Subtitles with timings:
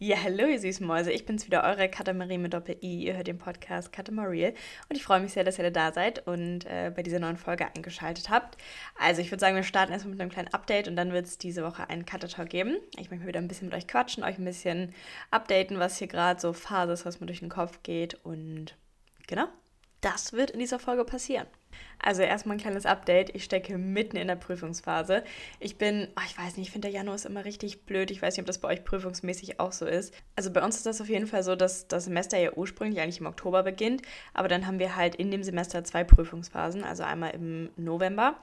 [0.00, 3.06] Ja, hallo ihr süßen Mäuse, ich bin's wieder, eure Katamarie mit Doppel-I.
[3.06, 4.54] Ihr hört den Podcast Katamariel
[4.88, 7.66] und ich freue mich sehr, dass ihr da seid und äh, bei dieser neuen Folge
[7.66, 8.56] eingeschaltet habt.
[8.96, 11.36] Also ich würde sagen, wir starten erstmal mit einem kleinen Update und dann wird es
[11.36, 12.76] diese Woche einen Cutter-Talk geben.
[12.92, 14.94] Ich möchte mal wieder ein bisschen mit euch quatschen, euch ein bisschen
[15.32, 18.76] updaten, was hier gerade so Phase ist, was mir durch den Kopf geht und
[19.26, 19.48] genau,
[20.00, 21.48] das wird in dieser Folge passieren.
[22.00, 23.34] Also erstmal ein kleines Update.
[23.34, 25.24] Ich stecke mitten in der Prüfungsphase.
[25.58, 28.10] Ich bin, oh, ich weiß nicht, ich finde der Januar ist immer richtig blöd.
[28.10, 30.14] Ich weiß nicht, ob das bei euch prüfungsmäßig auch so ist.
[30.36, 33.20] Also bei uns ist das auf jeden Fall so, dass das Semester ja ursprünglich eigentlich
[33.20, 34.02] im Oktober beginnt.
[34.32, 36.84] Aber dann haben wir halt in dem Semester zwei Prüfungsphasen.
[36.84, 38.36] Also einmal im November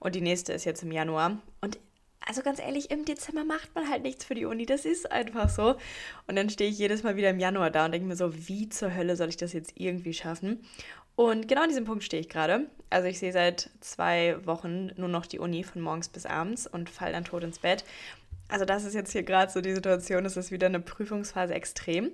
[0.00, 1.38] und die nächste ist jetzt im Januar.
[1.60, 1.78] Und
[2.26, 4.66] also ganz ehrlich, im Dezember macht man halt nichts für die Uni.
[4.66, 5.76] Das ist einfach so.
[6.26, 8.68] Und dann stehe ich jedes Mal wieder im Januar da und denke mir so, wie
[8.68, 10.60] zur Hölle soll ich das jetzt irgendwie schaffen?
[11.18, 12.68] Und genau an diesem Punkt stehe ich gerade.
[12.90, 16.88] Also ich sehe seit zwei Wochen nur noch die Uni von morgens bis abends und
[16.88, 17.84] falle dann tot ins Bett.
[18.46, 22.12] Also das ist jetzt hier gerade so die Situation, es ist wieder eine Prüfungsphase extrem.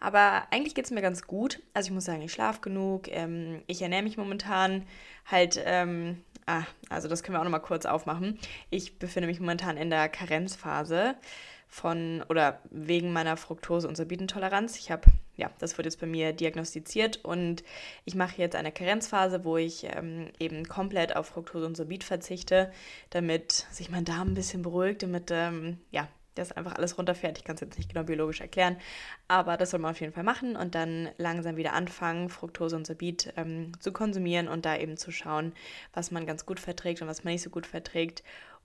[0.00, 1.62] Aber eigentlich geht es mir ganz gut.
[1.72, 3.08] Also ich muss sagen, ich schlafe genug.
[3.08, 4.84] Ähm, ich ernähre mich momentan
[5.24, 8.38] halt, ähm, ah, also das können wir auch nochmal kurz aufmachen.
[8.68, 11.14] Ich befinde mich momentan in der Karenzphase
[11.72, 14.76] von oder wegen meiner Fructose- und Sorbidentoleranz.
[14.78, 17.64] Ich habe, ja, das wird jetzt bei mir diagnostiziert und
[18.04, 22.70] ich mache jetzt eine Karenzphase, wo ich ähm, eben komplett auf Fructose und Sorbit verzichte,
[23.08, 27.38] damit sich mein Darm ein bisschen beruhigt, damit, ähm, ja, das einfach alles runterfährt.
[27.38, 28.76] Ich kann es jetzt nicht genau biologisch erklären,
[29.26, 32.86] aber das soll man auf jeden Fall machen und dann langsam wieder anfangen, Fructose und
[32.86, 35.54] Sorbit ähm, zu konsumieren und da eben zu schauen,
[35.94, 38.22] was man ganz gut verträgt und was man nicht so gut verträgt.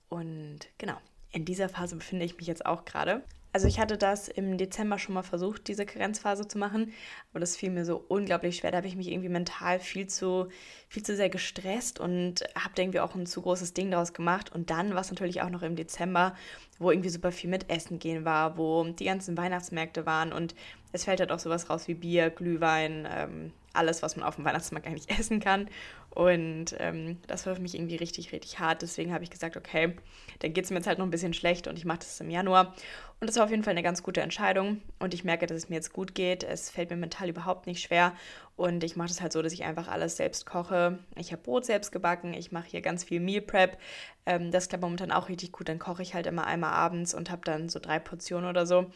[0.10, 0.98] Und genau,
[1.31, 3.23] in dieser Phase befinde ich mich jetzt auch gerade.
[3.53, 6.94] Also ich hatte das im Dezember schon mal versucht, diese Karenzphase zu machen,
[7.31, 8.70] aber das fiel mir so unglaublich schwer.
[8.72, 10.50] Da habe ich mich irgendwie mental viel zu,
[10.89, 14.53] viel zu sehr gestresst und habe irgendwie auch ein zu großes Ding daraus gemacht.
[14.53, 16.36] Und dann war es natürlich auch noch im Dezember,
[16.78, 20.53] wo irgendwie super viel mit Essen gehen war, wo die ganzen Weihnachtsmärkte waren und
[20.92, 24.45] es fällt halt auch sowas raus wie Bier, Glühwein, ähm, alles, was man auf dem
[24.45, 25.70] Weihnachtsmarkt eigentlich essen kann.
[26.09, 28.82] Und ähm, das war für mich irgendwie richtig, richtig hart.
[28.82, 29.95] Deswegen habe ich gesagt, okay,
[30.39, 32.30] dann geht es mir jetzt halt noch ein bisschen schlecht und ich mache das im
[32.30, 32.73] Januar.
[33.20, 34.82] Und das war auf jeden Fall eine ganz gute Entscheidung.
[34.99, 36.43] Und ich merke, dass es mir jetzt gut geht.
[36.43, 38.14] Es fällt mir mental überhaupt nicht schwer.
[38.55, 40.99] Und ich mache das halt so, dass ich einfach alles selbst koche.
[41.16, 42.33] Ich habe Brot selbst gebacken.
[42.33, 43.77] Ich mache hier ganz viel Meal Prep.
[44.26, 45.70] Ähm, das klappt momentan auch richtig gut.
[45.70, 48.87] Dann koche ich halt immer einmal abends und habe dann so drei Portionen oder so,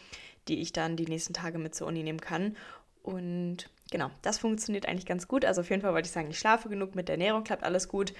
[0.47, 2.58] die ich dann die nächsten Tage mit zur Uni nehmen kann.
[3.03, 5.46] Und genau, das funktioniert eigentlich ganz gut.
[5.46, 7.88] Also auf jeden Fall wollte ich sagen, ich schlafe genug, mit der Ernährung klappt alles
[7.88, 8.13] gut.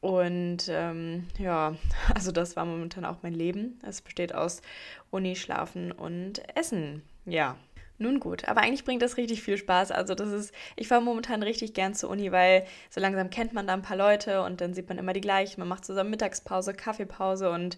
[0.00, 1.76] Und ähm, ja,
[2.14, 3.78] also das war momentan auch mein Leben.
[3.86, 4.62] Es besteht aus
[5.10, 7.02] Uni, Schlafen und Essen.
[7.24, 7.56] Ja.
[8.02, 9.90] Nun gut, aber eigentlich bringt das richtig viel Spaß.
[9.90, 13.66] Also das ist, ich fahre momentan richtig gern zur Uni, weil so langsam kennt man
[13.66, 15.60] da ein paar Leute und dann sieht man immer die gleichen.
[15.60, 17.76] Man macht zusammen Mittagspause, Kaffeepause und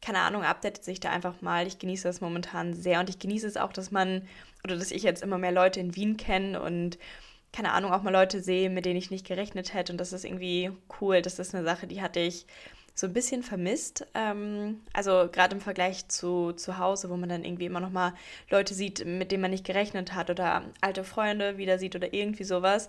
[0.00, 1.66] keine Ahnung, updatet sich da einfach mal.
[1.66, 4.22] Ich genieße das momentan sehr und ich genieße es auch, dass man
[4.66, 6.98] oder dass ich jetzt immer mehr Leute in Wien kenne und
[7.52, 9.92] keine Ahnung, auch mal Leute sehe, mit denen ich nicht gerechnet hätte.
[9.92, 11.22] Und das ist irgendwie cool.
[11.22, 12.46] Das ist eine Sache, die hatte ich
[12.94, 14.06] so ein bisschen vermisst.
[14.14, 18.12] Ähm, also gerade im Vergleich zu, zu Hause, wo man dann irgendwie immer noch mal
[18.50, 22.44] Leute sieht, mit denen man nicht gerechnet hat oder alte Freunde wieder sieht oder irgendwie
[22.44, 22.88] sowas.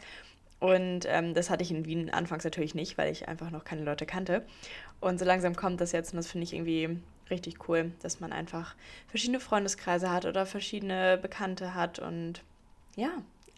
[0.59, 3.83] Und ähm, das hatte ich in Wien anfangs natürlich nicht, weil ich einfach noch keine
[3.83, 4.45] Leute kannte.
[4.99, 6.99] Und so langsam kommt das jetzt und das finde ich irgendwie
[7.29, 8.75] richtig cool, dass man einfach
[9.07, 11.99] verschiedene Freundeskreise hat oder verschiedene Bekannte hat.
[11.99, 12.43] Und
[12.95, 13.09] ja,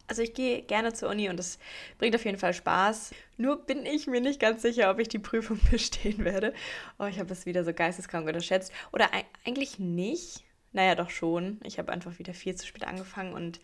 [0.07, 1.59] also ich gehe gerne zur Uni und es
[1.99, 3.11] bringt auf jeden Fall Spaß.
[3.37, 6.53] Nur bin ich mir nicht ganz sicher, ob ich die Prüfung bestehen werde.
[6.97, 8.73] Oh, ich habe es wieder so geisteskrank unterschätzt.
[8.91, 9.09] Oder
[9.45, 10.43] eigentlich nicht.
[10.71, 11.59] Naja, doch schon.
[11.63, 13.59] Ich habe einfach wieder viel zu spät angefangen und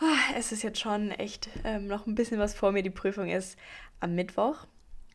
[0.00, 2.82] oh, es ist jetzt schon echt ähm, noch ein bisschen was vor mir.
[2.82, 3.58] Die Prüfung ist
[4.00, 4.66] am Mittwoch.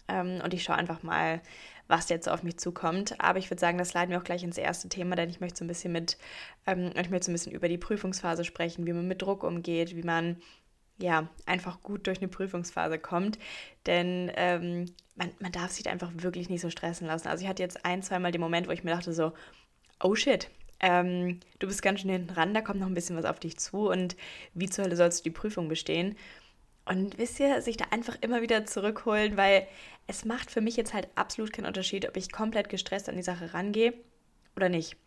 [0.07, 1.41] Ähm, und ich schaue einfach mal,
[1.89, 3.19] was jetzt auf mich zukommt.
[3.19, 5.57] Aber ich würde sagen, das leiten wir auch gleich ins erste Thema, denn ich möchte
[5.57, 6.17] so ein bisschen mit,
[6.65, 9.95] ähm, ich möchte so ein bisschen über die Prüfungsphase sprechen, wie man mit Druck umgeht,
[9.95, 10.37] wie man
[11.01, 13.39] ja, einfach gut durch eine Prüfungsphase kommt.
[13.85, 14.85] Denn ähm,
[15.15, 17.27] man, man darf sich einfach wirklich nicht so stressen lassen.
[17.27, 19.33] Also ich hatte jetzt ein, zweimal den Moment, wo ich mir dachte so,
[20.01, 20.49] oh shit,
[20.81, 23.57] ähm, du bist ganz schön hinten ran, da kommt noch ein bisschen was auf dich
[23.57, 24.15] zu und
[24.53, 26.15] wie zur Hölle sollst du die Prüfung bestehen?
[26.85, 29.67] Und wisst ihr, sich da einfach immer wieder zurückholen, weil
[30.09, 33.21] es macht für mich jetzt halt absolut keinen Unterschied, ob ich komplett gestresst an die
[33.21, 33.93] Sache rangehe
[34.55, 34.97] oder nicht.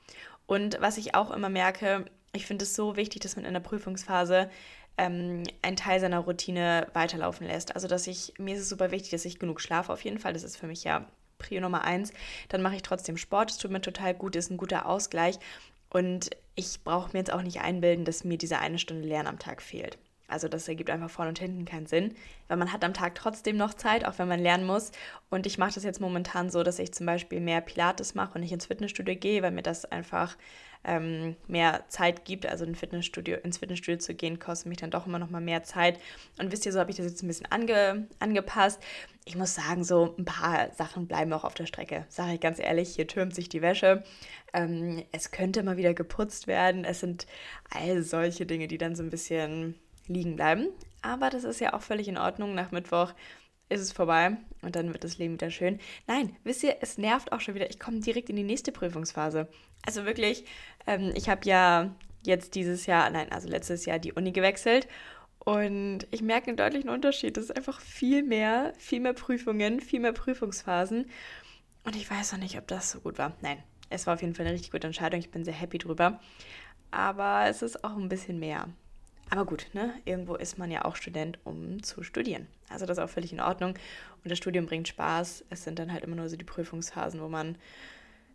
[0.46, 3.60] Und was ich auch immer merke, ich finde es so wichtig, dass man in der
[3.60, 4.49] Prüfungsphase
[4.96, 7.75] ähm, einen Teil seiner Routine weiterlaufen lässt.
[7.75, 10.34] Also, dass ich, mir ist es super wichtig, dass ich genug schlafe auf jeden Fall.
[10.34, 11.08] Das ist für mich ja
[11.38, 12.12] Prio Nummer eins.
[12.48, 13.50] Dann mache ich trotzdem Sport.
[13.50, 15.40] Es tut mir total gut, ist ein guter Ausgleich.
[15.90, 19.40] Und ich brauche mir jetzt auch nicht einbilden, dass mir diese eine Stunde Lernen am
[19.40, 19.98] Tag fehlt.
[20.32, 22.14] Also das ergibt einfach vorne und hinten keinen Sinn,
[22.49, 24.93] weil man hat am Tag trotzdem noch Zeit, auch wenn man lernen muss.
[25.31, 28.40] Und ich mache das jetzt momentan so, dass ich zum Beispiel mehr Pilates mache und
[28.40, 30.37] nicht ins Fitnessstudio gehe, weil mir das einfach
[30.84, 32.46] ähm, mehr Zeit gibt.
[32.46, 35.62] Also ein Fitnessstudio, ins Fitnessstudio zu gehen, kostet mich dann doch immer noch mal mehr
[35.62, 35.99] Zeit.
[36.38, 38.82] Und wisst ihr, so habe ich das jetzt ein bisschen ange, angepasst.
[39.25, 42.05] Ich muss sagen, so ein paar Sachen bleiben auch auf der Strecke.
[42.08, 44.02] Sage ich ganz ehrlich, hier türmt sich die Wäsche.
[44.52, 46.84] Ähm, es könnte mal wieder geputzt werden.
[46.84, 47.26] Es sind
[47.70, 49.76] all solche Dinge, die dann so ein bisschen
[50.06, 50.69] liegen bleiben.
[51.02, 52.54] Aber das ist ja auch völlig in Ordnung.
[52.54, 53.12] Nach Mittwoch
[53.69, 55.81] ist es vorbei und dann wird das Leben wieder schön.
[56.06, 57.70] Nein, wisst ihr, es nervt auch schon wieder.
[57.70, 59.49] Ich komme direkt in die nächste Prüfungsphase.
[59.84, 60.44] Also wirklich,
[60.87, 61.94] ähm, ich habe ja
[62.25, 64.87] jetzt dieses Jahr, nein, also letztes Jahr die Uni gewechselt
[65.44, 67.37] und ich merke einen deutlichen Unterschied.
[67.37, 71.06] Es ist einfach viel mehr, viel mehr Prüfungen, viel mehr Prüfungsphasen.
[71.84, 73.32] Und ich weiß noch nicht, ob das so gut war.
[73.40, 73.60] Nein,
[73.90, 75.19] es war auf jeden Fall eine richtig gute Entscheidung.
[75.19, 76.20] Ich bin sehr happy drüber.
[76.93, 78.69] Aber es ist auch ein bisschen mehr.
[79.32, 79.94] Aber gut, ne?
[80.05, 82.49] irgendwo ist man ja auch Student, um zu studieren.
[82.69, 83.70] Also das ist auch völlig in Ordnung.
[83.70, 85.46] Und das Studium bringt Spaß.
[85.49, 87.56] Es sind dann halt immer nur so die Prüfungsphasen, wo man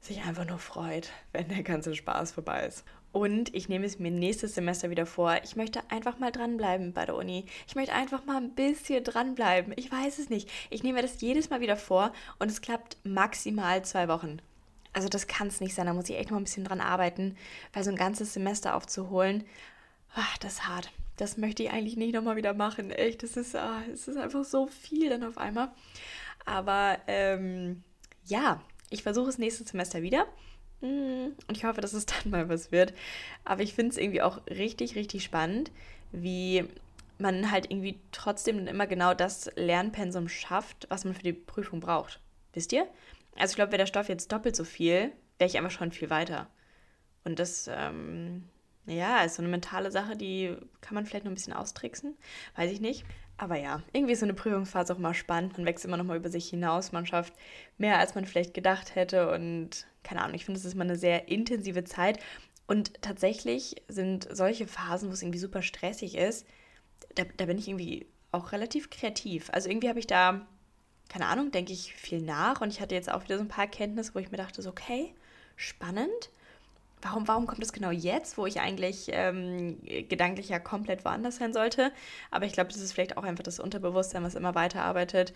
[0.01, 2.83] sich einfach nur freut, wenn der ganze Spaß vorbei ist.
[3.11, 5.37] Und ich nehme es mir nächstes Semester wieder vor.
[5.43, 7.45] Ich möchte einfach mal dranbleiben bei der Uni.
[7.67, 9.73] Ich möchte einfach mal ein bisschen dranbleiben.
[9.75, 10.49] Ich weiß es nicht.
[10.71, 14.39] Ich nehme mir das jedes Mal wieder vor und es klappt maximal zwei Wochen.
[14.93, 15.85] Also das kann es nicht sein.
[15.85, 17.37] Da muss ich echt noch ein bisschen dran arbeiten,
[17.71, 19.43] weil so ein ganzes Semester aufzuholen,
[20.15, 20.91] ach, das ist hart.
[21.17, 22.91] Das möchte ich eigentlich nicht nochmal wieder machen.
[22.91, 25.69] Echt, das ist, ah, es ist einfach so viel dann auf einmal.
[26.45, 27.83] Aber ähm,
[28.25, 30.25] ja, ich versuche es nächstes Semester wieder.
[30.81, 32.93] Mm, und ich hoffe, dass es dann mal was wird.
[33.43, 35.71] Aber ich finde es irgendwie auch richtig, richtig spannend,
[36.11, 36.65] wie
[37.19, 42.19] man halt irgendwie trotzdem immer genau das Lernpensum schafft, was man für die Prüfung braucht.
[42.53, 42.87] Wisst ihr?
[43.35, 46.09] Also ich glaube, wäre der Stoff jetzt doppelt so viel, wäre ich einfach schon viel
[46.09, 46.47] weiter.
[47.23, 48.43] Und das, ähm,
[48.87, 52.15] ja, ist so eine mentale Sache, die kann man vielleicht noch ein bisschen austricksen.
[52.55, 53.05] Weiß ich nicht.
[53.37, 55.57] Aber ja, irgendwie ist so eine Prüfungsphase auch immer spannend.
[55.57, 56.91] Man wächst immer noch mal über sich hinaus.
[56.91, 57.33] Man schafft
[57.77, 59.31] mehr, als man vielleicht gedacht hätte.
[59.31, 62.19] Und keine Ahnung, ich finde, es ist mal eine sehr intensive Zeit.
[62.65, 66.47] Und tatsächlich sind solche Phasen, wo es irgendwie super stressig ist,
[67.15, 69.49] da, da bin ich irgendwie auch relativ kreativ.
[69.51, 70.47] Also irgendwie habe ich da,
[71.09, 72.61] keine Ahnung, denke ich viel nach.
[72.61, 74.69] Und ich hatte jetzt auch wieder so ein paar Erkenntnisse, wo ich mir dachte, so,
[74.69, 75.13] okay,
[75.55, 76.29] spannend
[77.01, 79.77] warum, warum kommt es genau jetzt, wo ich eigentlich ähm,
[80.09, 81.91] gedanklich ja komplett woanders sein sollte?
[82.31, 85.33] Aber ich glaube, das ist vielleicht auch einfach das Unterbewusstsein, was immer weiterarbeitet.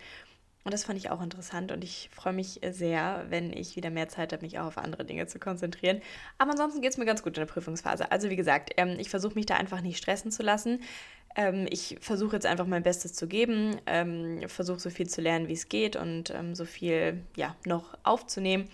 [0.64, 4.10] Und das fand ich auch interessant und ich freue mich sehr, wenn ich wieder mehr
[4.10, 6.02] Zeit habe, mich auch auf andere Dinge zu konzentrieren.
[6.38, 8.12] Aber ansonsten geht es mir ganz gut in der Prüfungsphase.
[8.12, 10.82] Also wie gesagt, ähm, ich versuche mich da einfach nicht stressen zu lassen.
[11.36, 15.48] Ähm, ich versuche jetzt einfach mein Bestes zu geben, ähm, versuche so viel zu lernen,
[15.48, 18.70] wie es geht und ähm, so viel ja, noch aufzunehmen.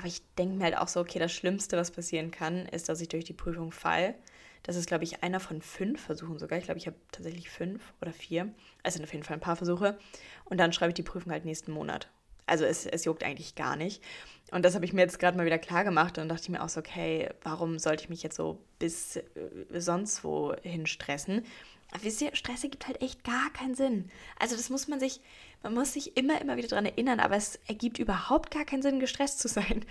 [0.00, 3.02] Aber ich denke mir halt auch so, okay, das Schlimmste, was passieren kann, ist, dass
[3.02, 4.14] ich durch die Prüfung fall.
[4.62, 6.58] Das ist, glaube ich, einer von fünf Versuchen sogar.
[6.58, 8.48] Ich glaube, ich habe tatsächlich fünf oder vier.
[8.82, 9.98] Es sind auf jeden Fall ein paar Versuche.
[10.46, 12.08] Und dann schreibe ich die Prüfung halt nächsten Monat.
[12.46, 14.02] Also es, es juckt eigentlich gar nicht.
[14.50, 16.64] Und das habe ich mir jetzt gerade mal wieder klar gemacht und dachte ich mir
[16.64, 19.22] auch so, okay, warum sollte ich mich jetzt so bis äh,
[19.68, 21.44] sonst wohin stressen?
[21.90, 24.10] Aber wisst ihr, Stress ergibt halt echt gar keinen Sinn.
[24.38, 25.20] Also das muss man sich,
[25.62, 29.00] man muss sich immer, immer wieder daran erinnern, aber es ergibt überhaupt gar keinen Sinn,
[29.00, 29.84] gestresst zu sein.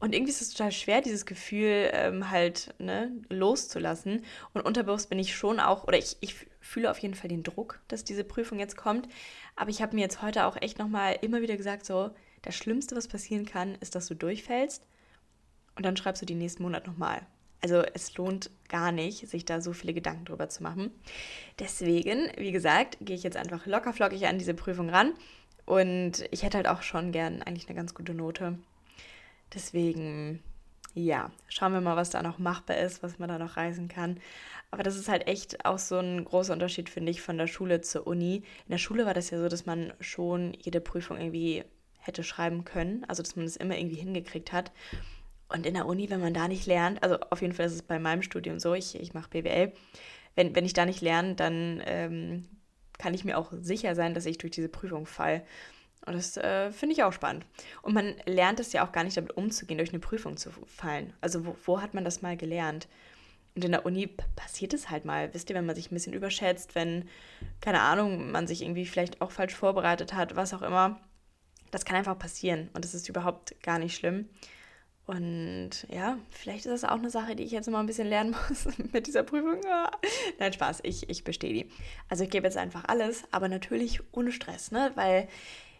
[0.00, 4.24] Und irgendwie ist es total schwer, dieses Gefühl ähm, halt ne, loszulassen.
[4.54, 7.80] Und unterbewusst bin ich schon auch, oder ich, ich fühle auf jeden Fall den Druck,
[7.88, 9.08] dass diese Prüfung jetzt kommt.
[9.56, 12.96] Aber ich habe mir jetzt heute auch echt nochmal immer wieder gesagt, so, das Schlimmste,
[12.96, 14.82] was passieren kann, ist, dass du durchfällst.
[15.76, 17.26] Und dann schreibst du die nächsten Monat nochmal.
[17.62, 20.90] Also es lohnt gar nicht, sich da so viele Gedanken drüber zu machen.
[21.58, 25.12] Deswegen, wie gesagt, gehe ich jetzt einfach lockerflockig an diese Prüfung ran.
[25.66, 28.58] Und ich hätte halt auch schon gern eigentlich eine ganz gute Note.
[29.54, 30.42] Deswegen,
[30.94, 34.20] ja, schauen wir mal, was da noch machbar ist, was man da noch reisen kann.
[34.70, 37.80] Aber das ist halt echt auch so ein großer Unterschied, finde ich, von der Schule
[37.80, 38.36] zur Uni.
[38.36, 41.64] In der Schule war das ja so, dass man schon jede Prüfung irgendwie
[41.98, 44.72] hätte schreiben können, also dass man es das immer irgendwie hingekriegt hat.
[45.50, 47.82] Und in der Uni, wenn man da nicht lernt, also auf jeden Fall ist es
[47.82, 49.72] bei meinem Studium so, ich, ich mache BWL,
[50.36, 52.48] wenn, wenn ich da nicht lerne, dann ähm,
[52.98, 55.42] kann ich mir auch sicher sein, dass ich durch diese Prüfung fall.
[56.06, 57.44] Und das äh, finde ich auch spannend.
[57.82, 61.12] Und man lernt es ja auch gar nicht damit umzugehen, durch eine Prüfung zu fallen.
[61.20, 62.88] Also wo, wo hat man das mal gelernt?
[63.54, 65.34] Und in der Uni passiert es halt mal.
[65.34, 67.08] Wisst ihr, wenn man sich ein bisschen überschätzt, wenn,
[67.60, 71.00] keine Ahnung, man sich irgendwie vielleicht auch falsch vorbereitet hat, was auch immer.
[71.70, 74.28] Das kann einfach passieren und das ist überhaupt gar nicht schlimm.
[75.10, 78.36] Und ja, vielleicht ist das auch eine Sache, die ich jetzt mal ein bisschen lernen
[78.48, 79.56] muss mit dieser Prüfung.
[80.38, 81.70] Nein, Spaß, ich, ich bestehe die.
[82.08, 84.92] Also ich gebe jetzt einfach alles, aber natürlich ohne Stress, ne?
[84.94, 85.26] weil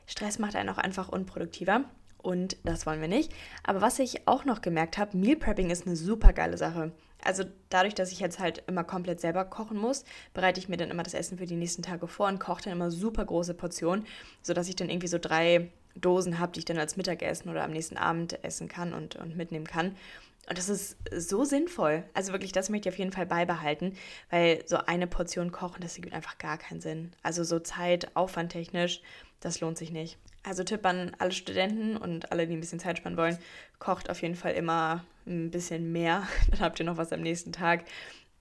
[0.06, 1.84] Stress macht einen auch einfach unproduktiver.
[2.18, 3.32] Und das wollen wir nicht.
[3.62, 6.90] Aber was ich auch noch gemerkt habe, Meal Prepping ist eine super geile Sache.
[7.22, 10.90] Also dadurch, dass ich jetzt halt immer komplett selber kochen muss, bereite ich mir dann
[10.90, 14.06] immer das Essen für die nächsten Tage vor und koche dann immer super große Portionen,
[14.42, 15.70] sodass ich dann irgendwie so drei
[16.00, 19.36] Dosen habe, die ich dann als Mittagessen oder am nächsten Abend essen kann und, und
[19.36, 19.96] mitnehmen kann.
[20.48, 22.02] Und das ist so sinnvoll.
[22.12, 23.96] Also wirklich, das möchte ich auf jeden Fall beibehalten,
[24.30, 27.12] weil so eine Portion kochen, das gibt einfach gar keinen Sinn.
[27.22, 29.00] Also so Zeit, aufwandtechnisch,
[29.38, 30.18] das lohnt sich nicht.
[30.42, 33.38] Also Tipp an alle Studenten und alle, die ein bisschen Zeit sparen wollen,
[33.78, 36.26] kocht auf jeden Fall immer ein bisschen mehr.
[36.50, 37.84] Dann habt ihr noch was am nächsten Tag.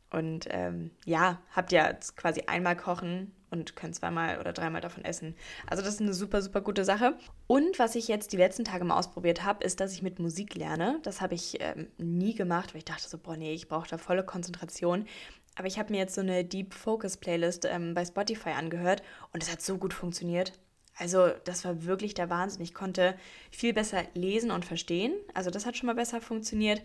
[0.09, 5.35] Und ähm, ja, habt ihr quasi einmal kochen und könnt zweimal oder dreimal davon essen.
[5.67, 7.17] Also das ist eine super, super gute Sache.
[7.47, 10.55] Und was ich jetzt die letzten Tage mal ausprobiert habe, ist, dass ich mit Musik
[10.55, 10.99] lerne.
[11.03, 13.97] Das habe ich ähm, nie gemacht, weil ich dachte so, boah, nee, ich brauche da
[13.97, 15.05] volle Konzentration.
[15.55, 19.03] Aber ich habe mir jetzt so eine Deep Focus Playlist ähm, bei Spotify angehört
[19.33, 20.53] und es hat so gut funktioniert.
[20.99, 22.61] Also das war wirklich der Wahnsinn.
[22.61, 23.15] Ich konnte
[23.51, 25.13] viel besser lesen und verstehen.
[25.33, 26.81] Also das hat schon mal besser funktioniert.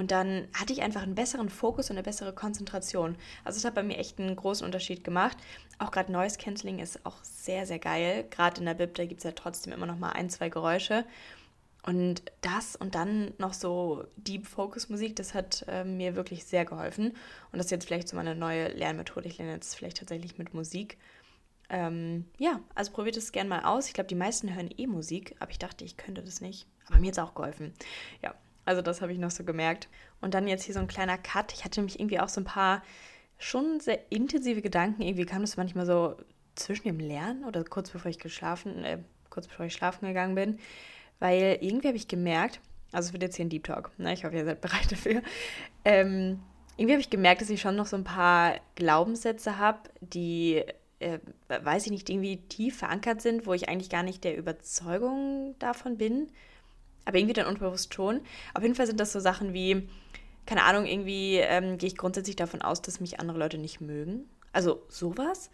[0.00, 3.16] Und dann hatte ich einfach einen besseren Fokus und eine bessere Konzentration.
[3.44, 5.36] Also es hat bei mir echt einen großen Unterschied gemacht.
[5.78, 8.24] Auch gerade Noise Cancelling ist auch sehr, sehr geil.
[8.30, 11.04] Gerade in der Bib, da gibt es ja trotzdem immer noch mal ein, zwei Geräusche.
[11.82, 16.64] Und das und dann noch so Deep Focus Musik, das hat äh, mir wirklich sehr
[16.64, 17.08] geholfen.
[17.52, 19.28] Und das ist jetzt vielleicht so meine neue Lernmethode.
[19.28, 20.96] Ich lerne jetzt vielleicht tatsächlich mit Musik.
[21.68, 23.86] Ähm, ja, also probiert es gerne mal aus.
[23.86, 26.66] Ich glaube, die meisten hören eh Musik, aber ich dachte, ich könnte das nicht.
[26.88, 27.74] Aber mir hat es auch geholfen.
[28.22, 28.34] Ja,
[28.70, 29.88] also das habe ich noch so gemerkt.
[30.20, 31.52] Und dann jetzt hier so ein kleiner Cut.
[31.52, 32.82] Ich hatte nämlich irgendwie auch so ein paar
[33.36, 35.02] schon sehr intensive Gedanken.
[35.02, 36.14] Irgendwie kam das manchmal so
[36.54, 38.98] zwischen dem Lernen oder kurz bevor ich geschlafen, äh,
[39.28, 40.60] kurz bevor ich schlafen gegangen bin.
[41.18, 42.60] Weil irgendwie habe ich gemerkt,
[42.92, 44.12] also es wird jetzt hier ein Deep Talk, ne?
[44.12, 45.20] ich hoffe, ihr seid bereit dafür.
[45.84, 46.38] Ähm,
[46.76, 50.62] irgendwie habe ich gemerkt, dass ich schon noch so ein paar Glaubenssätze habe, die
[51.00, 55.56] äh, weiß ich nicht, irgendwie tief verankert sind, wo ich eigentlich gar nicht der Überzeugung
[55.58, 56.28] davon bin.
[57.04, 58.20] Aber irgendwie dann unbewusst schon.
[58.54, 59.88] Auf jeden Fall sind das so Sachen wie,
[60.46, 64.28] keine Ahnung, irgendwie ähm, gehe ich grundsätzlich davon aus, dass mich andere Leute nicht mögen.
[64.52, 65.50] Also sowas.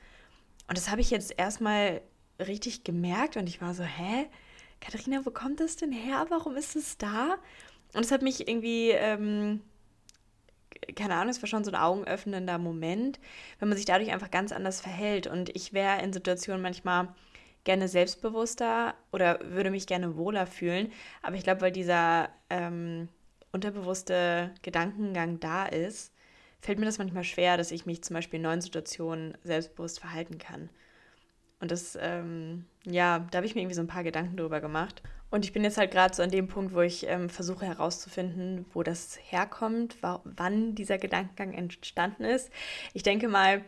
[0.69, 2.01] Und das habe ich jetzt erstmal
[2.39, 4.27] richtig gemerkt und ich war so, hä?
[4.81, 6.27] Katharina, wo kommt das denn her?
[6.29, 7.37] Warum ist es da?
[7.95, 9.63] Und es hat mich irgendwie ähm,
[10.95, 13.19] keine Ahnung, es war schon so ein augenöffnender Moment,
[13.59, 15.27] wenn man sich dadurch einfach ganz anders verhält.
[15.27, 17.09] Und ich wäre in Situationen manchmal
[17.67, 20.91] gerne selbstbewusster oder würde mich gerne wohler fühlen.
[21.21, 23.09] Aber ich glaube, weil dieser ähm,
[23.53, 26.15] unterbewusste Gedankengang da ist,
[26.61, 30.39] fällt mir das manchmal schwer, dass ich mich zum Beispiel in neuen Situationen selbstbewusst verhalten
[30.39, 30.71] kann.
[31.61, 35.03] Und das, ähm, ja, da habe ich mir irgendwie so ein paar Gedanken drüber gemacht.
[35.31, 38.67] Und ich bin jetzt halt gerade so an dem Punkt, wo ich ähm, versuche herauszufinden,
[38.73, 42.51] wo das herkommt, wann dieser Gedankengang entstanden ist.
[42.93, 43.65] Ich denke mal,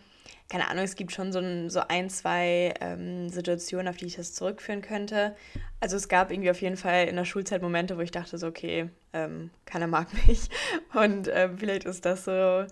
[0.48, 4.16] keine Ahnung, es gibt schon so ein, so ein zwei ähm, Situationen, auf die ich
[4.16, 5.36] das zurückführen könnte.
[5.80, 8.46] Also es gab irgendwie auf jeden Fall in der Schulzeit Momente, wo ich dachte so,
[8.46, 10.48] okay, ähm, keiner mag mich.
[10.94, 12.64] Und ähm, vielleicht ist das so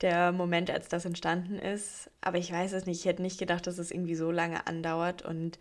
[0.00, 2.10] der Moment, als das entstanden ist.
[2.20, 3.00] Aber ich weiß es nicht.
[3.00, 5.22] Ich hätte nicht gedacht, dass es irgendwie so lange andauert.
[5.22, 5.58] Und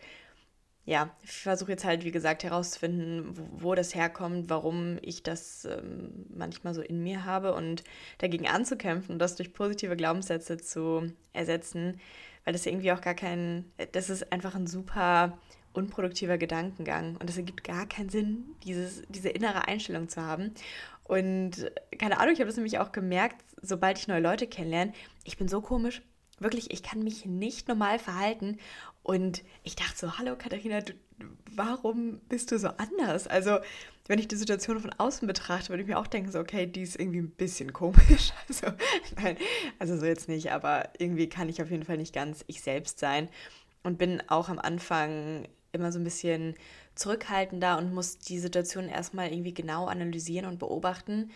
[0.86, 5.66] ja, ich versuche jetzt halt, wie gesagt, herauszufinden, wo, wo das herkommt, warum ich das
[5.66, 7.84] ähm, manchmal so in mir habe und
[8.18, 12.00] dagegen anzukämpfen und das durch positive Glaubenssätze zu ersetzen,
[12.46, 15.38] weil das irgendwie auch gar kein, das ist einfach ein super
[15.74, 20.52] unproduktiver Gedankengang und es ergibt gar keinen Sinn, dieses, diese innere Einstellung zu haben.
[21.04, 25.38] Und keine Ahnung, ich habe das nämlich auch gemerkt, sobald ich neue Leute kennenlerne, ich
[25.38, 26.02] bin so komisch,
[26.42, 28.58] wirklich, ich kann mich nicht normal verhalten
[29.04, 30.94] und ich dachte so, hallo Katharina, du,
[31.56, 33.28] warum bist du so anders?
[33.28, 33.60] Also,
[34.08, 36.82] wenn ich die Situation von außen betrachte, würde ich mir auch denken, so, okay, die
[36.82, 38.34] ist irgendwie ein bisschen komisch.
[38.50, 38.68] Also,
[39.22, 39.38] nein,
[39.80, 43.00] also so jetzt nicht, aber irgendwie kann ich auf jeden Fall nicht ganz ich selbst
[43.00, 43.30] sein
[43.84, 46.56] und bin auch am Anfang immer so ein bisschen
[46.96, 51.32] zurückhaltender und muss die Situation erstmal irgendwie genau analysieren und beobachten.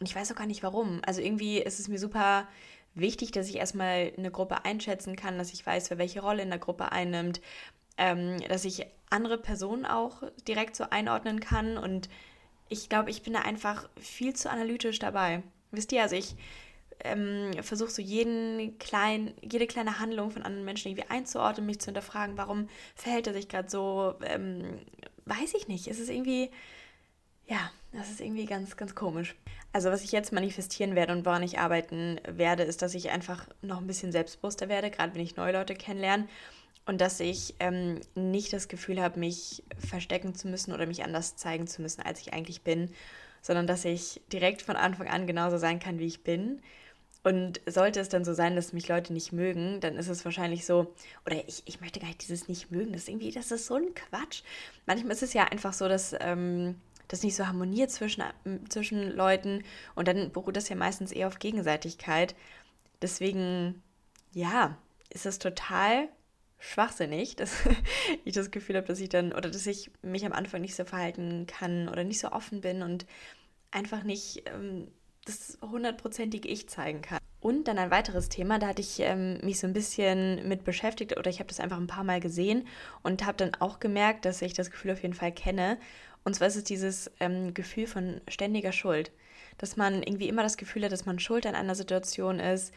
[0.00, 1.00] Und ich weiß auch gar nicht warum.
[1.04, 2.48] Also irgendwie ist es mir super
[2.94, 6.50] wichtig, dass ich erstmal eine Gruppe einschätzen kann, dass ich weiß, wer welche Rolle in
[6.50, 7.40] der Gruppe einnimmt,
[7.96, 11.78] ähm, dass ich andere Personen auch direkt so einordnen kann.
[11.78, 12.08] Und
[12.68, 15.42] ich glaube, ich bin da einfach viel zu analytisch dabei.
[15.70, 16.36] Wisst ihr, also ich
[17.00, 21.86] ähm, versuche so jeden klein, jede kleine Handlung von anderen Menschen irgendwie einzuordnen, mich zu
[21.86, 24.80] hinterfragen, warum verhält er sich gerade so, ähm,
[25.26, 25.88] weiß ich nicht.
[25.88, 26.50] Es ist irgendwie,
[27.46, 29.34] ja, das ist irgendwie ganz, ganz komisch.
[29.72, 33.46] Also was ich jetzt manifestieren werde und woran ich arbeiten werde, ist, dass ich einfach
[33.62, 36.28] noch ein bisschen selbstbewusster werde, gerade wenn ich neue Leute kennenlerne.
[36.86, 41.36] Und dass ich ähm, nicht das Gefühl habe, mich verstecken zu müssen oder mich anders
[41.36, 42.90] zeigen zu müssen, als ich eigentlich bin,
[43.40, 46.60] sondern dass ich direkt von Anfang an genauso sein kann, wie ich bin.
[47.22, 50.66] Und sollte es dann so sein, dass mich Leute nicht mögen, dann ist es wahrscheinlich
[50.66, 53.64] so, oder ich, ich möchte gar nicht dieses nicht mögen, das ist irgendwie, das ist
[53.64, 54.42] so ein Quatsch.
[54.84, 56.74] Manchmal ist es ja einfach so, dass ähm,
[57.08, 58.22] das nicht so harmoniert zwischen,
[58.68, 59.62] zwischen Leuten
[59.94, 62.34] und dann beruht das ja meistens eher auf Gegenseitigkeit.
[63.02, 63.82] Deswegen,
[64.32, 64.76] ja,
[65.10, 66.08] ist es total
[66.58, 67.62] schwachsinnig, dass
[68.24, 70.84] ich das Gefühl habe, dass ich dann oder dass ich mich am Anfang nicht so
[70.84, 73.06] verhalten kann oder nicht so offen bin und
[73.70, 74.88] einfach nicht ähm,
[75.24, 77.18] das hundertprozentige Ich zeigen kann.
[77.40, 81.18] Und dann ein weiteres Thema, da hatte ich ähm, mich so ein bisschen mit beschäftigt
[81.18, 82.66] oder ich habe das einfach ein paar Mal gesehen
[83.02, 85.78] und habe dann auch gemerkt, dass ich das Gefühl auf jeden Fall kenne.
[86.24, 89.12] Und zwar ist es dieses ähm, Gefühl von ständiger Schuld.
[89.58, 92.72] Dass man irgendwie immer das Gefühl hat, dass man schuld an einer Situation ist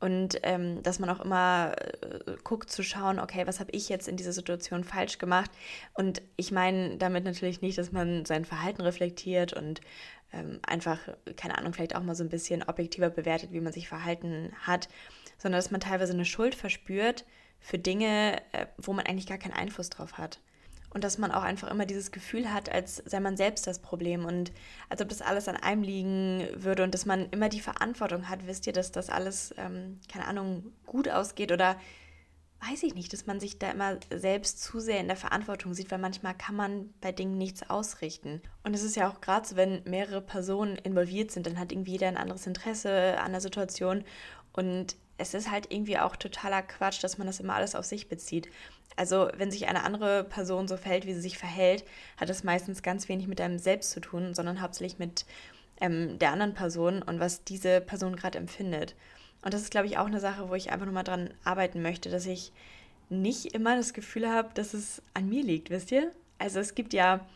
[0.00, 4.08] und ähm, dass man auch immer äh, guckt zu schauen, okay, was habe ich jetzt
[4.08, 5.50] in dieser Situation falsch gemacht?
[5.94, 9.80] Und ich meine damit natürlich nicht, dass man sein Verhalten reflektiert und
[10.32, 10.98] ähm, einfach,
[11.36, 14.88] keine Ahnung, vielleicht auch mal so ein bisschen objektiver bewertet, wie man sich verhalten hat,
[15.38, 17.24] sondern dass man teilweise eine Schuld verspürt
[17.60, 20.40] für Dinge, äh, wo man eigentlich gar keinen Einfluss drauf hat.
[20.92, 24.26] Und dass man auch einfach immer dieses Gefühl hat, als sei man selbst das Problem
[24.26, 24.52] und
[24.90, 28.46] als ob das alles an einem liegen würde und dass man immer die Verantwortung hat,
[28.46, 31.76] wisst ihr, dass das alles, ähm, keine Ahnung, gut ausgeht oder
[32.68, 35.90] weiß ich nicht, dass man sich da immer selbst zu sehr in der Verantwortung sieht,
[35.90, 38.40] weil manchmal kann man bei Dingen nichts ausrichten.
[38.62, 41.92] Und es ist ja auch gerade so, wenn mehrere Personen involviert sind, dann hat irgendwie
[41.92, 44.04] jeder ein anderes Interesse an der Situation.
[44.52, 48.08] Und es ist halt irgendwie auch totaler Quatsch, dass man das immer alles auf sich
[48.08, 48.48] bezieht.
[48.96, 51.84] Also wenn sich eine andere Person so verhält, wie sie sich verhält,
[52.16, 55.24] hat das meistens ganz wenig mit einem selbst zu tun, sondern hauptsächlich mit
[55.80, 58.94] ähm, der anderen Person und was diese Person gerade empfindet.
[59.42, 62.10] Und das ist, glaube ich, auch eine Sache, wo ich einfach nochmal dran arbeiten möchte,
[62.10, 62.52] dass ich
[63.08, 66.12] nicht immer das Gefühl habe, dass es an mir liegt, wisst ihr?
[66.38, 67.26] Also es gibt ja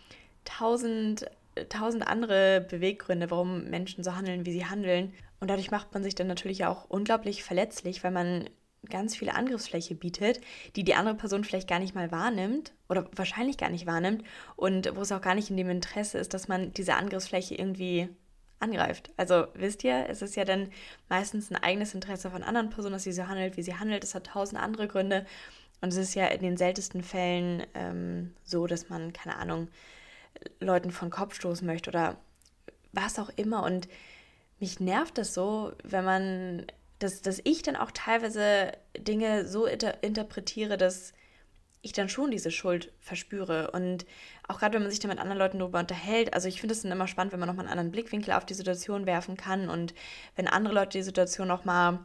[0.45, 1.27] tausend,
[1.69, 5.13] tausend andere Beweggründe, warum Menschen so handeln, wie sie handeln.
[5.41, 8.49] Und dadurch macht man sich dann natürlich auch unglaublich verletzlich, weil man
[8.89, 10.41] ganz viele Angriffsfläche bietet,
[10.77, 14.23] die die andere Person vielleicht gar nicht mal wahrnimmt oder wahrscheinlich gar nicht wahrnimmt
[14.55, 18.09] und wo es auch gar nicht in dem Interesse ist, dass man diese Angriffsfläche irgendwie
[18.59, 19.11] angreift.
[19.17, 20.71] Also wisst ihr, es ist ja dann
[21.09, 24.05] meistens ein eigenes Interesse von anderen Personen, dass sie so handelt, wie sie handelt.
[24.05, 25.27] Es hat tausend andere Gründe.
[25.83, 29.69] Und es ist ja in den seltensten Fällen ähm, so, dass man, keine Ahnung,
[30.59, 32.17] Leuten von Kopf stoßen möchte oder
[32.93, 33.63] was auch immer.
[33.63, 33.89] Und
[34.59, 36.67] mich nervt das so, wenn man,
[36.99, 41.13] dass, dass ich dann auch teilweise Dinge so inter interpretiere, dass
[41.83, 43.71] ich dann schon diese Schuld verspüre.
[43.71, 44.07] Und
[44.49, 46.83] auch gerade wenn man sich dann mit anderen Leuten darüber unterhält, also ich finde es
[46.83, 49.95] dann immer spannend, wenn man nochmal einen anderen Blickwinkel auf die Situation werfen kann und
[50.35, 52.01] wenn andere Leute die Situation nochmal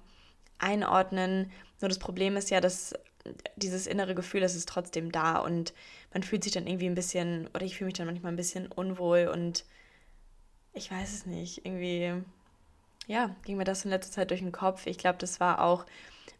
[0.59, 1.51] einordnen.
[1.79, 2.93] Nur das Problem ist ja, dass
[3.55, 5.73] dieses innere Gefühl, das ist trotzdem da und
[6.13, 8.67] man fühlt sich dann irgendwie ein bisschen, oder ich fühle mich dann manchmal ein bisschen
[8.67, 9.65] unwohl und
[10.73, 12.23] ich weiß es nicht, irgendwie,
[13.07, 14.85] ja, ging mir das in letzter Zeit durch den Kopf.
[14.87, 15.85] Ich glaube, das war auch,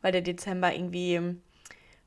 [0.01, 1.35] weil der Dezember irgendwie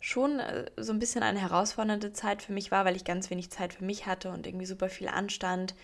[0.00, 3.50] schon äh, so ein bisschen eine herausfordernde Zeit für mich war, weil ich ganz wenig
[3.50, 5.74] Zeit für mich hatte und irgendwie super viel anstand.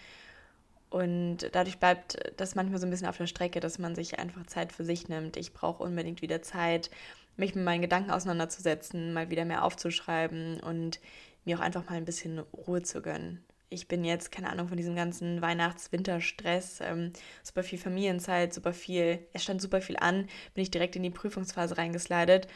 [0.90, 4.44] Und dadurch bleibt das manchmal so ein bisschen auf der Strecke, dass man sich einfach
[4.46, 5.37] Zeit für sich nimmt.
[5.37, 6.90] Ich brauche unbedingt wieder Zeit,
[7.37, 11.00] mich mit meinen Gedanken auseinanderzusetzen, mal wieder mehr aufzuschreiben und
[11.44, 13.44] mir auch einfach mal ein bisschen Ruhe zu gönnen.
[13.70, 19.26] Ich bin jetzt, keine Ahnung, von diesem ganzen Weihnachts-Winterstress, ähm, super viel Familienzeit, super viel,
[19.33, 22.48] es stand super viel an, bin ich direkt in die Prüfungsphase reingeslidet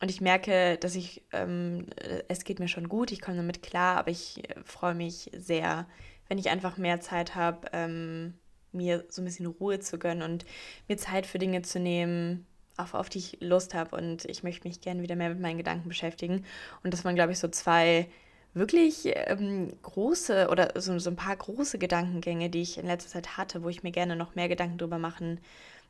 [0.00, 1.86] und ich merke, dass ich, ähm,
[2.28, 5.86] es geht mir schon gut, ich komme damit klar, aber ich äh, freue mich sehr,
[6.28, 8.34] wenn ich einfach mehr Zeit habe, ähm,
[8.72, 10.44] mir so ein bisschen Ruhe zu gönnen und
[10.88, 12.46] mir Zeit für Dinge zu nehmen,
[12.76, 13.94] auf, auf die ich Lust habe.
[13.94, 16.44] Und ich möchte mich gerne wieder mehr mit meinen Gedanken beschäftigen.
[16.82, 18.08] Und das waren, glaube ich, so zwei
[18.54, 23.36] wirklich ähm, große oder so, so ein paar große Gedankengänge, die ich in letzter Zeit
[23.36, 25.40] hatte, wo ich mir gerne noch mehr Gedanken drüber machen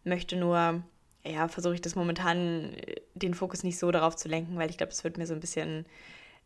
[0.05, 0.37] möchte.
[0.37, 0.83] Nur
[1.25, 4.77] ja, versuche ich das momentan, äh, den Fokus nicht so darauf zu lenken, weil ich
[4.77, 5.87] glaube, es wird mir so ein bisschen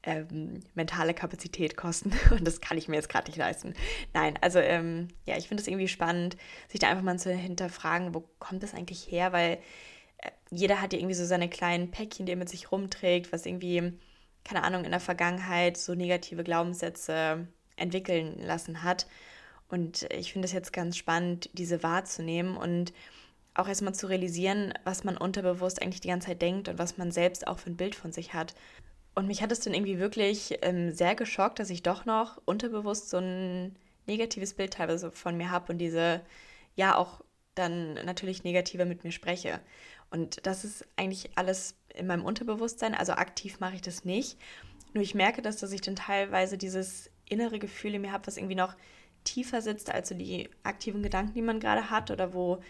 [0.03, 3.75] ähm, mentale Kapazität kosten und das kann ich mir jetzt gerade nicht leisten.
[4.15, 6.37] Nein, also ähm, ja, ich finde es irgendwie spannend,
[6.69, 9.59] sich da einfach mal zu hinterfragen, wo kommt das eigentlich her, weil
[10.19, 13.47] äh, jeder hat ja irgendwie so seine kleinen Päckchen, die er mit sich rumträgt, was
[13.47, 13.95] irgendwie,
[14.47, 19.07] keine Ahnung, in der Vergangenheit so negative Glaubenssätze entwickeln lassen hat.
[19.69, 22.93] Und ich finde es jetzt ganz spannend, diese wahrzunehmen und
[23.55, 27.11] auch erstmal zu realisieren, was man unterbewusst eigentlich die ganze Zeit denkt und was man
[27.11, 28.55] selbst auch für ein Bild von sich hat.
[29.15, 33.09] Und mich hat es dann irgendwie wirklich ähm, sehr geschockt, dass ich doch noch unterbewusst
[33.09, 33.75] so ein
[34.07, 36.21] negatives Bild teilweise von mir habe und diese,
[36.77, 37.23] ja, auch
[37.55, 39.61] dann natürlich negativer mit mir spreche.
[40.11, 44.39] Und das ist eigentlich alles in meinem Unterbewusstsein, also aktiv mache ich das nicht.
[44.95, 48.37] Nur ich merke das, dass ich dann teilweise dieses innere Gefühl in mir habe, was
[48.37, 48.75] irgendwie noch
[49.25, 52.61] tiefer sitzt als so die aktiven Gedanken, die man gerade hat oder wo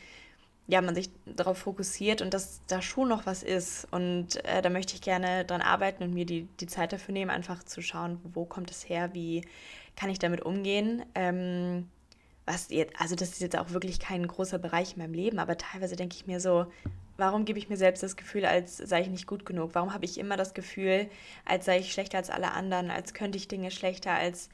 [0.69, 3.87] ja, man sich darauf fokussiert und dass da schon noch was ist.
[3.93, 7.31] Und äh, da möchte ich gerne dran arbeiten und mir die, die Zeit dafür nehmen,
[7.31, 9.43] einfach zu schauen, wo kommt es her, wie
[9.95, 11.05] kann ich damit umgehen.
[11.15, 11.89] Ähm,
[12.47, 15.57] was jetzt, also das ist jetzt auch wirklich kein großer Bereich in meinem Leben, aber
[15.57, 16.67] teilweise denke ich mir so,
[17.17, 19.71] warum gebe ich mir selbst das Gefühl, als sei ich nicht gut genug?
[19.75, 21.09] Warum habe ich immer das Gefühl,
[21.45, 24.49] als sei ich schlechter als alle anderen, als könnte ich Dinge schlechter, als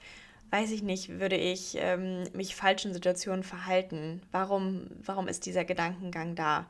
[0.50, 4.22] weiß ich nicht, würde ich ähm, mich falschen Situationen verhalten?
[4.32, 6.66] Warum, warum ist dieser Gedankengang da?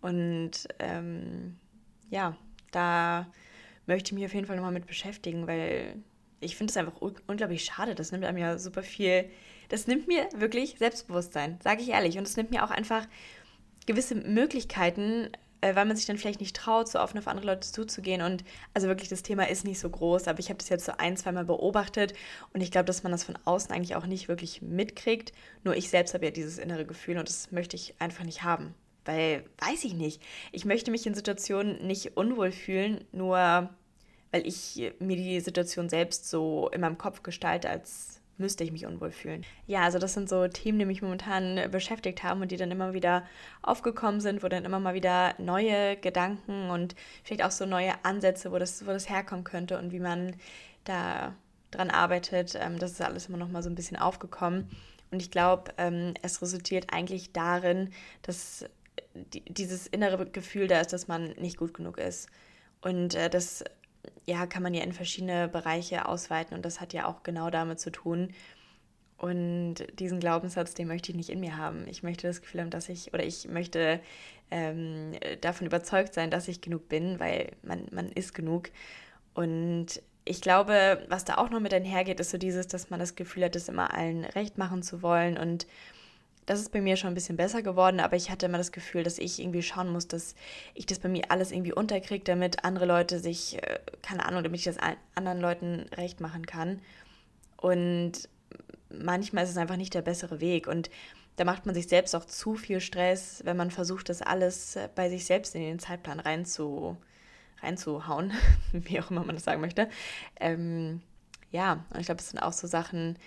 [0.00, 1.56] Und ähm,
[2.10, 2.36] ja,
[2.72, 3.26] da
[3.86, 5.96] möchte ich mich auf jeden Fall nochmal mit beschäftigen, weil
[6.40, 7.94] ich finde es einfach un unglaublich schade.
[7.94, 9.30] Das nimmt einem ja super viel,
[9.68, 12.18] das nimmt mir wirklich Selbstbewusstsein, sage ich ehrlich.
[12.18, 13.06] Und es nimmt mir auch einfach
[13.86, 17.70] gewisse Möglichkeiten, äh, weil man sich dann vielleicht nicht traut, so offen auf andere Leute
[17.70, 18.22] zuzugehen.
[18.22, 20.92] Und also wirklich, das Thema ist nicht so groß, aber ich habe das jetzt so
[20.98, 22.14] ein, zweimal beobachtet
[22.52, 25.32] und ich glaube, dass man das von außen eigentlich auch nicht wirklich mitkriegt.
[25.64, 28.74] Nur ich selbst habe ja dieses innere Gefühl und das möchte ich einfach nicht haben.
[29.04, 33.70] Weil, weiß ich nicht, ich möchte mich in Situationen nicht unwohl fühlen, nur
[34.30, 38.86] weil ich mir die Situation selbst so in meinem Kopf gestalte, als müsste ich mich
[38.86, 39.44] unwohl fühlen.
[39.66, 42.92] Ja, also das sind so Themen, die mich momentan beschäftigt haben und die dann immer
[42.92, 43.24] wieder
[43.62, 48.50] aufgekommen sind, wo dann immer mal wieder neue Gedanken und vielleicht auch so neue Ansätze,
[48.50, 50.34] wo das, wo das herkommen könnte und wie man
[50.84, 51.34] da
[51.70, 52.58] dran arbeitet.
[52.60, 54.68] Ähm, das ist alles immer noch mal so ein bisschen aufgekommen.
[55.10, 57.90] Und ich glaube, ähm, es resultiert eigentlich darin,
[58.22, 58.64] dass
[59.14, 62.28] die, dieses innere Gefühl da ist, dass man nicht gut genug ist.
[62.80, 63.64] Und äh, das
[64.26, 67.80] ja, kann man ja in verschiedene Bereiche ausweiten und das hat ja auch genau damit
[67.80, 68.30] zu tun.
[69.18, 71.86] Und diesen Glaubenssatz, den möchte ich nicht in mir haben.
[71.88, 74.00] Ich möchte das Gefühl haben, dass ich, oder ich möchte
[74.50, 78.70] ähm, davon überzeugt sein, dass ich genug bin, weil man, man ist genug.
[79.34, 83.14] Und ich glaube, was da auch noch mit einhergeht, ist so dieses, dass man das
[83.14, 85.66] Gefühl hat, es immer allen recht machen zu wollen und
[86.46, 89.02] das ist bei mir schon ein bisschen besser geworden, aber ich hatte immer das Gefühl,
[89.02, 90.34] dass ich irgendwie schauen muss, dass
[90.74, 94.58] ich das bei mir alles irgendwie unterkriege, damit andere Leute sich, äh, keine Ahnung, damit
[94.58, 94.78] ich das
[95.14, 96.80] anderen Leuten recht machen kann.
[97.56, 98.28] Und
[98.88, 100.66] manchmal ist es einfach nicht der bessere Weg.
[100.66, 100.90] Und
[101.36, 105.08] da macht man sich selbst auch zu viel Stress, wenn man versucht, das alles bei
[105.08, 106.96] sich selbst in den Zeitplan reinzu,
[107.62, 108.32] reinzuhauen,
[108.72, 109.88] wie auch immer man das sagen möchte.
[110.38, 111.00] Ähm,
[111.50, 113.18] ja, und ich glaube, das sind auch so Sachen,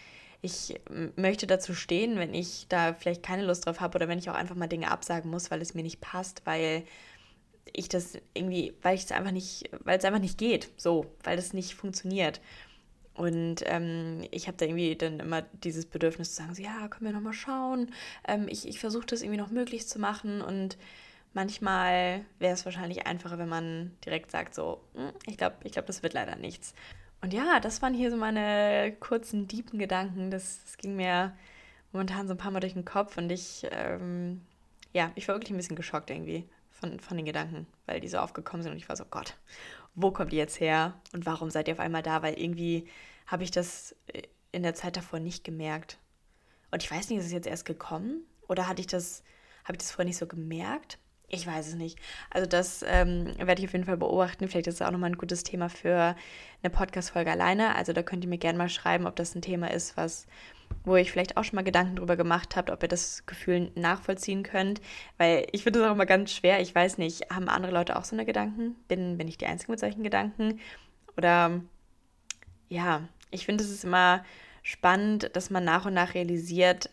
[0.44, 0.78] ich
[1.16, 4.36] möchte dazu stehen, wenn ich da vielleicht keine Lust drauf habe oder wenn ich auch
[4.36, 6.84] einfach mal Dinge absagen muss, weil es mir nicht passt, weil
[7.72, 11.38] ich das irgendwie, weil ich es einfach nicht, weil es einfach nicht geht, so, weil
[11.38, 12.42] das nicht funktioniert.
[13.14, 17.06] Und ähm, ich habe da irgendwie dann immer dieses Bedürfnis zu sagen, so, ja, können
[17.06, 17.94] wir nochmal schauen.
[18.28, 20.78] Ähm, ich ich versuche das irgendwie noch möglich zu machen und
[21.34, 25.88] manchmal wäre es wahrscheinlich einfacher, wenn man direkt sagt, so, hm, ich glaube, ich glaube,
[25.88, 26.74] das wird leider nichts.
[27.24, 30.30] Und ja, das waren hier so meine kurzen, diepen Gedanken.
[30.30, 31.34] Das, das ging mir
[31.94, 34.42] momentan so ein paar Mal durch den Kopf und ich, ähm,
[34.92, 38.18] ja, ich war wirklich ein bisschen geschockt irgendwie von, von den Gedanken, weil die so
[38.18, 39.38] aufgekommen sind und ich war so, Gott,
[39.96, 42.22] wo kommt ihr jetzt her und warum seid ihr auf einmal da?
[42.24, 42.90] Weil irgendwie
[43.26, 46.00] habe ich das äh, in der Zeit davor nicht gemerkt.
[46.72, 49.24] Und ich weiß nicht, ist es jetzt erst gekommen oder hatte ich das,
[49.64, 50.98] habe ich das vorher nicht so gemerkt?
[51.34, 51.98] Ich weiß es nicht.
[52.30, 54.48] Also das ähm, werde ich auf jeden Fall beobachten.
[54.48, 56.15] Vielleicht ist es auch nochmal ein gutes Thema für
[56.62, 57.76] eine Podcast-Folge alleine.
[57.76, 60.28] Also da könnt ihr mir gerne mal schreiben, ob das ein Thema ist, was,
[60.86, 64.43] wo ich vielleicht auch schon mal Gedanken drüber gemacht habt, ob ihr das Gefühl nachvollziehen
[64.43, 64.80] könnt.
[65.17, 66.62] Weil ich finde das auch immer ganz schwer.
[66.62, 68.76] Ich weiß nicht, haben andere Leute auch so eine Gedanken?
[68.88, 70.60] Bin, bin ich die Einzige mit solchen Gedanken?
[71.17, 71.62] Oder
[72.69, 74.24] ja, ich finde es ist immer
[74.62, 76.91] spannend, dass man nach und nach realisiert,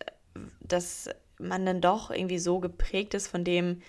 [0.61, 3.83] dass man dann doch irgendwie so geprägt ist von dem,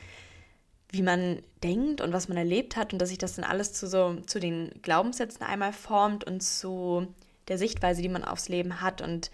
[0.92, 3.88] wie man denkt und was man erlebt hat und dass sich das dann alles zu
[3.88, 7.08] so zu den Glaubenssätzen einmal formt und zu
[7.48, 9.32] der Sichtweise, die man aufs Leben hat und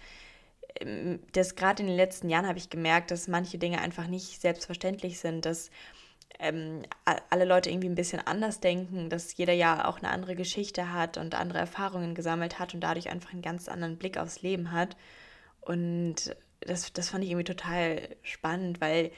[0.80, 4.40] ähm, das gerade in den letzten Jahren habe ich gemerkt, dass manche Dinge einfach nicht
[4.40, 5.70] selbstverständlich sind, dass
[6.38, 6.82] ähm,
[7.30, 11.16] alle Leute irgendwie ein bisschen anders denken, dass jeder ja auch eine andere Geschichte hat
[11.18, 14.96] und andere Erfahrungen gesammelt hat und dadurch einfach einen ganz anderen Blick aufs Leben hat.
[15.60, 19.10] Und das, das fand ich irgendwie total spannend, weil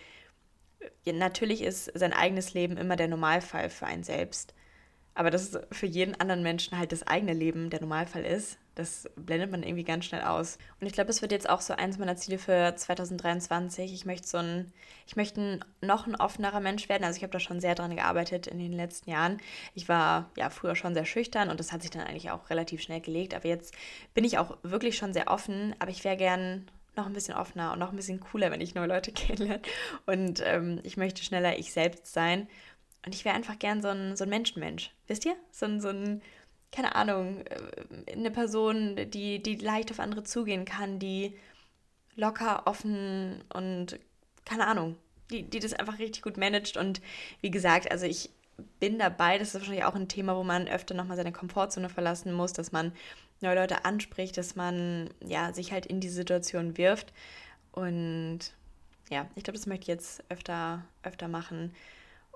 [1.06, 4.54] natürlich ist sein eigenes Leben immer der Normalfall für einen selbst.
[5.14, 9.50] Aber dass für jeden anderen Menschen halt das eigene Leben der Normalfall ist, das blendet
[9.50, 10.56] man irgendwie ganz schnell aus.
[10.80, 13.92] Und ich glaube, das wird jetzt auch so eins meiner Ziele für 2023.
[13.92, 14.72] Ich möchte so ein,
[15.06, 17.04] ich möchte noch ein offenerer Mensch werden.
[17.04, 19.38] Also ich habe da schon sehr dran gearbeitet in den letzten Jahren.
[19.74, 22.80] Ich war ja früher schon sehr schüchtern und das hat sich dann eigentlich auch relativ
[22.80, 23.34] schnell gelegt.
[23.34, 23.74] Aber jetzt
[24.14, 25.74] bin ich auch wirklich schon sehr offen.
[25.80, 28.74] Aber ich wäre gern noch ein bisschen offener und noch ein bisschen cooler, wenn ich
[28.74, 29.62] neue Leute kennenlerne.
[30.06, 32.48] Und ähm, ich möchte schneller ich selbst sein.
[33.04, 34.90] Und ich wäre einfach gern so ein, so ein Menschenmensch.
[35.06, 35.36] Wisst ihr?
[35.50, 36.22] So ein, so ein,
[36.70, 41.36] keine Ahnung, äh, eine Person, die, die leicht auf andere zugehen kann, die
[42.16, 43.98] locker, offen und
[44.44, 44.96] keine Ahnung.
[45.30, 46.76] die, die das einfach richtig gut managt.
[46.76, 47.00] Und
[47.40, 48.30] wie gesagt, also ich
[48.78, 52.32] bin dabei, das ist wahrscheinlich auch ein Thema, wo man öfter nochmal seine Komfortzone verlassen
[52.32, 52.92] muss, dass man
[53.40, 57.12] neue Leute anspricht, dass man ja sich halt in die Situation wirft.
[57.72, 58.40] Und
[59.10, 61.74] ja, ich glaube, das möchte ich jetzt öfter, öfter machen.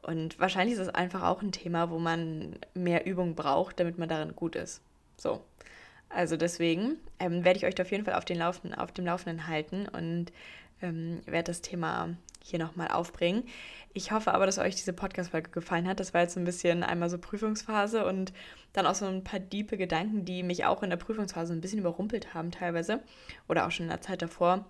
[0.02, 4.08] Und wahrscheinlich ist es einfach auch ein Thema, wo man mehr Übung braucht, damit man
[4.08, 4.82] darin gut ist.
[5.16, 5.40] So.
[6.10, 9.46] Also deswegen ähm, werde ich euch auf jeden Fall auf, den Laufen, auf dem Laufenden
[9.48, 10.26] halten und
[10.84, 13.44] ähm, werde das Thema hier nochmal aufbringen.
[13.94, 15.98] Ich hoffe aber, dass euch diese Podcast-Folge gefallen hat.
[15.98, 18.32] Das war jetzt so ein bisschen einmal so Prüfungsphase und
[18.74, 21.78] dann auch so ein paar diepe Gedanken, die mich auch in der Prüfungsphase ein bisschen
[21.78, 23.00] überrumpelt haben teilweise
[23.48, 24.66] oder auch schon in der Zeit davor.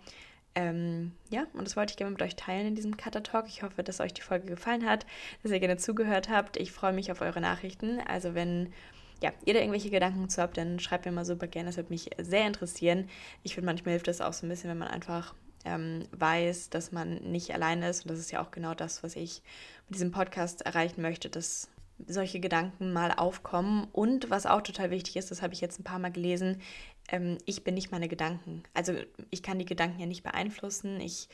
[0.54, 3.46] Ähm, ja, und das wollte ich gerne mit euch teilen in diesem Cutter Talk.
[3.48, 5.04] Ich hoffe, dass euch die Folge gefallen hat,
[5.42, 6.56] dass ihr gerne zugehört habt.
[6.56, 8.00] Ich freue mich auf eure Nachrichten.
[8.06, 8.72] Also wenn
[9.20, 11.70] ja, ihr da irgendwelche Gedanken zu habt, dann schreibt mir mal super gerne.
[11.70, 13.08] Das würde mich sehr interessieren.
[13.42, 16.92] Ich finde, manchmal hilft das auch so ein bisschen, wenn man einfach ähm, weiß, dass
[16.92, 18.04] man nicht alleine ist.
[18.04, 19.42] Und das ist ja auch genau das, was ich
[19.88, 21.68] mit diesem Podcast erreichen möchte, dass
[22.06, 23.88] solche Gedanken mal aufkommen.
[23.92, 26.60] Und was auch total wichtig ist, das habe ich jetzt ein paar Mal gelesen,
[27.08, 28.62] ähm, ich bin nicht meine Gedanken.
[28.74, 28.94] Also
[29.30, 31.00] ich kann die Gedanken ja nicht beeinflussen.
[31.00, 31.28] Ich,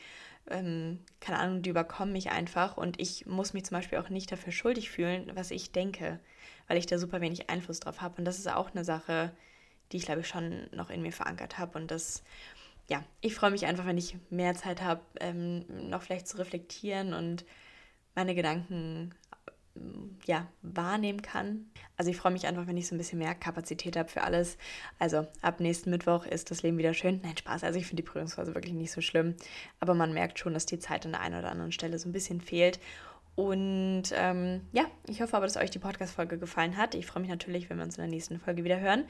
[0.49, 2.77] ähm, keine Ahnung, die überkommen mich einfach.
[2.77, 6.19] Und ich muss mich zum Beispiel auch nicht dafür schuldig fühlen, was ich denke,
[6.67, 8.17] weil ich da super wenig Einfluss drauf habe.
[8.17, 9.31] Und das ist auch eine Sache,
[9.91, 11.77] die ich, glaube ich, schon noch in mir verankert habe.
[11.77, 12.23] Und das,
[12.91, 17.13] ja, ich freue mich einfach, wenn ich mehr Zeit habe, ähm, noch vielleicht zu reflektieren
[17.13, 17.45] und
[18.15, 19.15] meine Gedanken
[20.25, 21.71] ja, wahrnehmen kann.
[21.95, 24.57] Also ich freue mich einfach, wenn ich so ein bisschen mehr Kapazität habe für alles.
[24.99, 27.21] Also ab nächsten Mittwoch ist das Leben wieder schön.
[27.23, 27.63] Nein, Spaß.
[27.63, 29.35] Also ich finde die Prüfungsphase wirklich nicht so schlimm.
[29.79, 32.11] Aber man merkt schon, dass die Zeit an der einen oder anderen Stelle so ein
[32.11, 32.81] bisschen fehlt.
[33.35, 36.95] Und ähm, ja, ich hoffe aber, dass euch die Podcast-Folge gefallen hat.
[36.95, 39.05] Ich freue mich natürlich, wenn wir uns in der nächsten Folge wieder hören.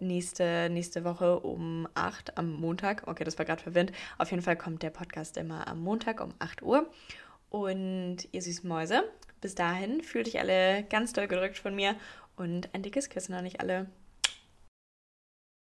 [0.00, 3.06] Nächste, nächste Woche um 8 am Montag.
[3.06, 3.92] Okay, das war gerade verwirrend.
[4.18, 6.90] Auf jeden Fall kommt der Podcast immer am Montag um 8 Uhr.
[7.50, 9.04] Und ihr süßen Mäuse,
[9.40, 11.94] bis dahin fühlt euch alle ganz doll gedrückt von mir
[12.36, 13.86] und ein dickes Küssen an euch alle.